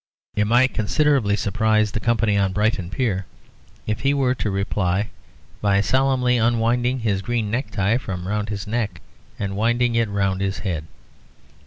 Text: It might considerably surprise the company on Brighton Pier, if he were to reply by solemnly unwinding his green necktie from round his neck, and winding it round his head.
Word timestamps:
It 0.35 0.47
might 0.47 0.73
considerably 0.73 1.35
surprise 1.35 1.91
the 1.91 1.99
company 1.99 2.35
on 2.35 2.53
Brighton 2.53 2.89
Pier, 2.89 3.27
if 3.85 3.99
he 3.99 4.15
were 4.15 4.33
to 4.33 4.49
reply 4.49 5.11
by 5.61 5.79
solemnly 5.79 6.37
unwinding 6.37 7.01
his 7.01 7.21
green 7.21 7.51
necktie 7.51 7.97
from 7.97 8.27
round 8.27 8.49
his 8.49 8.65
neck, 8.65 8.99
and 9.37 9.55
winding 9.55 9.93
it 9.93 10.09
round 10.09 10.41
his 10.41 10.57
head. 10.57 10.87